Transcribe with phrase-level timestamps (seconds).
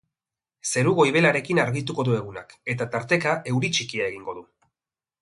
[0.71, 4.47] Zeru goibelarekin argituko du egunak eta tarteka euri txikia egingo du.